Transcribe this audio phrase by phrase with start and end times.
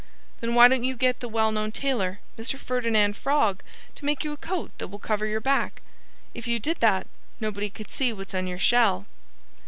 [0.39, 2.57] "Then why don't you get the well known tailor, Mr.
[2.57, 3.61] Ferdinand Frog,
[3.93, 5.83] to make you a coat that will cover your back?
[6.33, 7.05] If you did that,
[7.39, 9.05] nobody could see what's on your shell."